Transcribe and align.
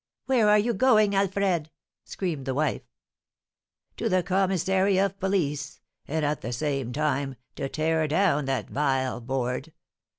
"Where 0.25 0.49
are 0.49 0.57
you 0.57 0.73
going, 0.73 1.13
Alfred?" 1.13 1.69
screamed 2.05 2.47
the 2.47 2.55
wife. 2.55 2.81
"To 3.97 4.09
the 4.09 4.23
commissary 4.23 4.97
of 4.97 5.19
police, 5.19 5.79
and, 6.07 6.25
at 6.25 6.41
the 6.41 6.51
same 6.51 6.91
time, 6.91 7.35
to 7.55 7.69
tear 7.69 8.07
down 8.07 8.45
that 8.45 8.67
vile 8.67 9.19
board! 9.21 9.73